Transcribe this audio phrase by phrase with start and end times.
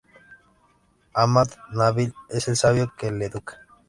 [1.13, 1.75] Ahmad b.
[1.77, 3.59] Nabil es el sabio que le educa.